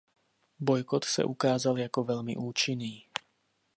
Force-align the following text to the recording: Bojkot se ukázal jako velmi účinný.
Bojkot 0.59 1.05
se 1.05 1.23
ukázal 1.23 1.77
jako 1.79 2.03
velmi 2.03 2.35
účinný. 2.35 3.03